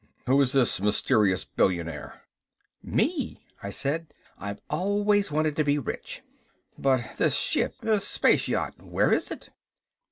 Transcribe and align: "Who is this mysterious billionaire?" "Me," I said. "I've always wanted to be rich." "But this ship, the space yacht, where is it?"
"Who 0.25 0.41
is 0.41 0.53
this 0.53 0.81
mysterious 0.81 1.45
billionaire?" 1.45 2.23
"Me," 2.81 3.45
I 3.61 3.69
said. 3.69 4.15
"I've 4.35 4.59
always 4.67 5.31
wanted 5.31 5.55
to 5.57 5.63
be 5.63 5.77
rich." 5.77 6.23
"But 6.75 7.05
this 7.19 7.35
ship, 7.37 7.75
the 7.81 7.99
space 7.99 8.47
yacht, 8.47 8.81
where 8.81 9.11
is 9.13 9.29
it?" 9.29 9.51